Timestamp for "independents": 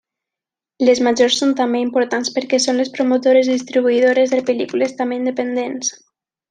5.25-5.97